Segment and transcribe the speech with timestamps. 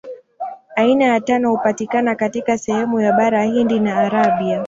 [0.75, 4.59] Aina ya tano hupatikana katika sehemu ya Bara Hindi na Arabia.